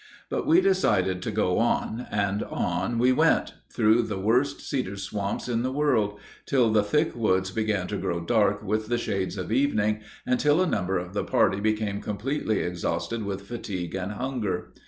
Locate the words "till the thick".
6.47-7.15